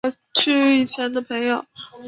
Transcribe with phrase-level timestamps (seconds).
[0.03, 1.63] 我们要去找以前的朋友